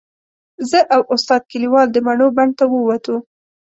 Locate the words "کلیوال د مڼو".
1.51-2.27